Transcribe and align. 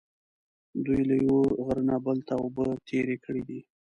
دوی 0.85 1.01
له 1.09 1.15
یوه 1.25 1.43
غره 1.65 1.81
نه 1.89 1.95
بل 2.05 2.17
ته 2.27 2.33
اوبه 2.41 2.65
تېرې 2.89 3.17
کړې 3.25 3.41
دي. 3.47 3.59